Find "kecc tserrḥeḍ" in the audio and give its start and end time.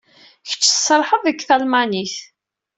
0.49-1.21